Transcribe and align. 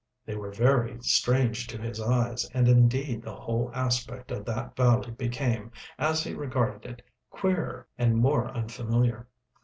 They 0.25 0.35
were 0.35 0.49
very 0.51 0.99
strange 1.03 1.67
to 1.67 1.77
his 1.79 2.01
eyes, 2.01 2.49
and 2.55 2.67
indeed 2.67 3.21
the 3.21 3.35
whole 3.35 3.69
aspect 3.71 4.31
of 4.31 4.45
that 4.45 4.75
valley 4.75 5.11
became, 5.11 5.71
as 5.99 6.23
he 6.23 6.33
regarded 6.33 6.89
it, 6.89 7.03
queerer 7.29 7.85
and 7.99 8.15
more 8.15 8.47
unfamiliar. 8.49 9.27